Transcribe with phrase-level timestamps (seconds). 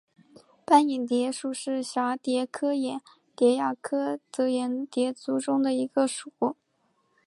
[0.65, 2.99] 斑眼蝶属是蛱蝶科眼
[3.35, 6.33] 蝶亚科帻眼蝶族中的一个属。